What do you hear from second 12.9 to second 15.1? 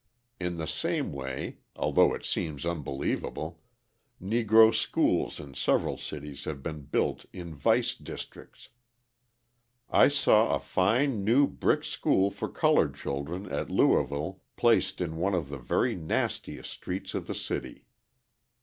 children at Louisville placed